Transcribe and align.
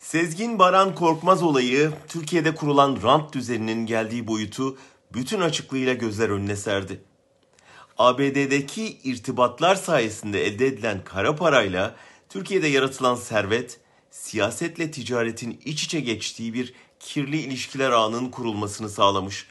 Sezgin 0.00 0.58
Baran 0.58 0.94
Korkmaz 0.94 1.42
olayı 1.42 1.92
Türkiye'de 2.08 2.54
kurulan 2.54 2.98
rant 3.02 3.34
düzeninin 3.34 3.86
geldiği 3.86 4.26
boyutu 4.26 4.78
bütün 5.12 5.40
açıklığıyla 5.40 5.94
gözler 5.94 6.28
önüne 6.28 6.56
serdi. 6.56 7.00
ABD'deki 7.98 8.98
irtibatlar 9.04 9.74
sayesinde 9.74 10.46
elde 10.46 10.66
edilen 10.66 11.04
kara 11.04 11.36
parayla 11.36 11.96
Türkiye'de 12.28 12.66
yaratılan 12.66 13.14
servet, 13.14 13.80
siyasetle 14.10 14.90
ticaretin 14.90 15.60
iç 15.64 15.84
içe 15.84 16.00
geçtiği 16.00 16.54
bir 16.54 16.74
kirli 17.00 17.40
ilişkiler 17.40 17.90
ağının 17.90 18.30
kurulmasını 18.30 18.90
sağlamış. 18.90 19.46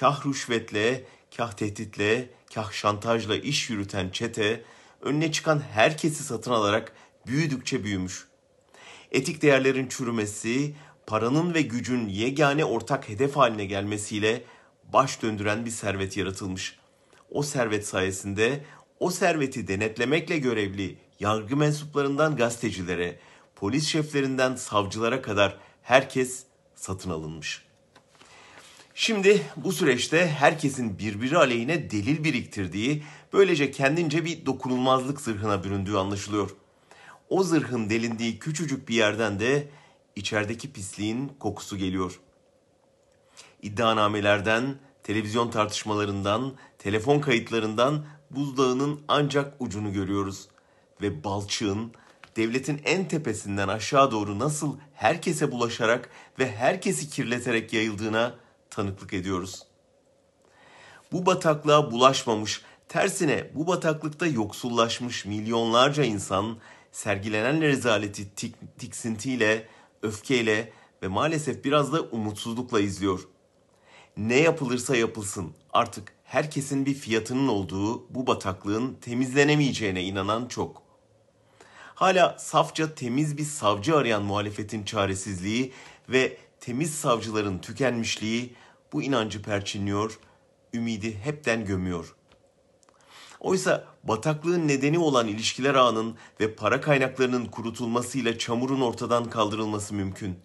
Kah 0.00 0.26
rüşvetle, 0.26 1.04
kah 1.36 1.52
tehditle, 1.52 2.30
kah 2.54 2.72
şantajla 2.72 3.36
iş 3.36 3.70
yürüten 3.70 4.08
çete, 4.08 4.64
önüne 5.02 5.32
çıkan 5.32 5.62
herkesi 5.72 6.24
satın 6.24 6.50
alarak 6.50 6.92
büyüdükçe 7.26 7.84
büyümüş. 7.84 8.26
Etik 9.14 9.42
değerlerin 9.42 9.88
çürümesi, 9.88 10.74
paranın 11.06 11.54
ve 11.54 11.62
gücün 11.62 12.08
yegane 12.08 12.64
ortak 12.64 13.08
hedef 13.08 13.36
haline 13.36 13.64
gelmesiyle 13.64 14.44
baş 14.92 15.22
döndüren 15.22 15.64
bir 15.64 15.70
servet 15.70 16.16
yaratılmış. 16.16 16.78
O 17.30 17.42
servet 17.42 17.86
sayesinde 17.86 18.64
o 19.00 19.10
serveti 19.10 19.68
denetlemekle 19.68 20.38
görevli 20.38 20.96
yargı 21.20 21.56
mensuplarından 21.56 22.36
gazetecilere, 22.36 23.18
polis 23.56 23.86
şeflerinden 23.86 24.54
savcılara 24.54 25.22
kadar 25.22 25.58
herkes 25.82 26.44
satın 26.74 27.10
alınmış. 27.10 27.62
Şimdi 28.94 29.42
bu 29.56 29.72
süreçte 29.72 30.28
herkesin 30.28 30.98
birbiri 30.98 31.38
aleyhine 31.38 31.90
delil 31.90 32.24
biriktirdiği, 32.24 33.02
böylece 33.32 33.70
kendince 33.70 34.24
bir 34.24 34.46
dokunulmazlık 34.46 35.20
zırhına 35.20 35.64
büründüğü 35.64 35.96
anlaşılıyor. 35.96 36.50
O 37.34 37.42
zırhın 37.42 37.90
delindiği 37.90 38.38
küçücük 38.38 38.88
bir 38.88 38.94
yerden 38.94 39.40
de 39.40 39.68
içerideki 40.16 40.72
pisliğin 40.72 41.28
kokusu 41.38 41.76
geliyor. 41.76 42.20
İddianamelerden, 43.62 44.74
televizyon 45.02 45.50
tartışmalarından, 45.50 46.54
telefon 46.78 47.20
kayıtlarından 47.20 48.06
buzdağının 48.30 49.00
ancak 49.08 49.54
ucunu 49.60 49.92
görüyoruz. 49.92 50.48
Ve 51.02 51.24
balçığın 51.24 51.92
devletin 52.36 52.80
en 52.84 53.08
tepesinden 53.08 53.68
aşağı 53.68 54.10
doğru 54.10 54.38
nasıl 54.38 54.76
herkese 54.94 55.52
bulaşarak 55.52 56.10
ve 56.38 56.52
herkesi 56.52 57.10
kirleterek 57.10 57.72
yayıldığına 57.72 58.34
tanıklık 58.70 59.12
ediyoruz. 59.12 59.62
Bu 61.12 61.26
bataklığa 61.26 61.90
bulaşmamış, 61.90 62.62
tersine 62.88 63.50
bu 63.54 63.66
bataklıkta 63.66 64.26
yoksullaşmış 64.26 65.24
milyonlarca 65.24 66.04
insan 66.04 66.58
sergilenen 66.94 67.62
rezaleti 67.62 68.34
tik, 68.34 68.54
tiksintiyle, 68.78 69.68
öfkeyle 70.02 70.72
ve 71.02 71.08
maalesef 71.08 71.64
biraz 71.64 71.92
da 71.92 72.02
umutsuzlukla 72.02 72.80
izliyor. 72.80 73.20
Ne 74.16 74.40
yapılırsa 74.40 74.96
yapılsın 74.96 75.52
artık 75.72 76.12
herkesin 76.24 76.86
bir 76.86 76.94
fiyatının 76.94 77.48
olduğu 77.48 78.14
bu 78.14 78.26
bataklığın 78.26 78.94
temizlenemeyeceğine 78.94 80.02
inanan 80.02 80.48
çok. 80.48 80.82
Hala 81.94 82.36
safça 82.38 82.94
temiz 82.94 83.38
bir 83.38 83.44
savcı 83.44 83.96
arayan 83.96 84.22
muhalefetin 84.22 84.84
çaresizliği 84.84 85.72
ve 86.08 86.36
temiz 86.60 86.94
savcıların 86.94 87.58
tükenmişliği 87.58 88.54
bu 88.92 89.02
inancı 89.02 89.42
perçinliyor, 89.42 90.18
ümidi 90.74 91.18
hepten 91.18 91.64
gömüyor. 91.64 92.14
Oysa 93.44 93.84
bataklığın 94.04 94.68
nedeni 94.68 94.98
olan 94.98 95.28
ilişkiler 95.28 95.74
ağının 95.74 96.16
ve 96.40 96.54
para 96.54 96.80
kaynaklarının 96.80 97.46
kurutulmasıyla 97.46 98.38
çamurun 98.38 98.80
ortadan 98.80 99.30
kaldırılması 99.30 99.94
mümkün. 99.94 100.38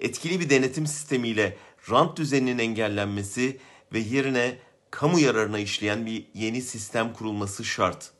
Etkili 0.00 0.40
bir 0.40 0.50
denetim 0.50 0.86
sistemiyle 0.86 1.56
rant 1.90 2.16
düzeninin 2.16 2.58
engellenmesi 2.58 3.60
ve 3.92 3.98
yerine 3.98 4.58
kamu 4.90 5.18
yararına 5.18 5.58
işleyen 5.58 6.06
bir 6.06 6.26
yeni 6.34 6.62
sistem 6.62 7.12
kurulması 7.12 7.64
şart. 7.64 8.10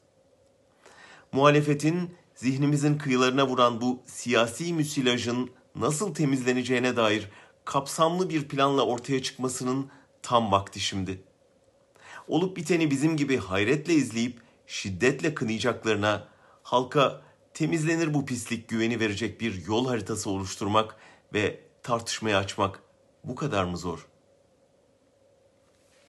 Muhalefetin 1.33 2.15
zihnimizin 2.35 2.99
kıyılarına 2.99 3.47
vuran 3.47 3.81
bu 3.81 4.03
siyasi 4.06 4.73
müsilajın 4.73 5.50
nasıl 5.77 6.15
temizleneceğine 6.15 6.97
dair 6.97 7.29
kapsamlı 7.65 8.31
bir 8.31 8.49
planla 8.49 8.83
ortaya 8.83 9.23
çıkmasının 9.23 9.91
tam 10.23 10.53
vakti 10.53 10.81
şimdi. 10.81 11.23
Olup 12.28 12.56
biteni 12.56 12.91
bizim 12.91 13.16
gibi 13.16 13.37
hayretle 13.37 13.94
izleyip 13.94 14.41
şiddetle 14.66 15.34
kınayacaklarına 15.34 16.28
halka 16.62 17.22
temizlenir 17.55 18.15
bu 18.15 18.27
pislik 18.27 18.69
güveni 18.69 19.00
verecek 19.00 19.41
bir 19.41 19.66
yol 19.66 19.89
haritası 19.89 20.31
oluşturmak 20.31 20.97
ve 21.34 21.61
tartışmaya 21.83 22.38
açmak 22.38 22.83
bu 23.25 23.34
kadar 23.34 23.65
mı 23.65 23.77
zor? 23.77 24.06